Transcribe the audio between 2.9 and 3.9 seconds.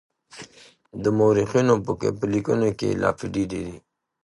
لافې ډېرې دي.